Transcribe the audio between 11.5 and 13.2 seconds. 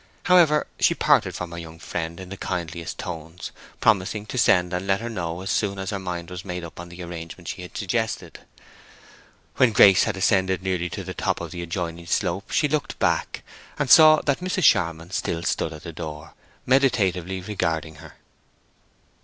the adjoining slope she looked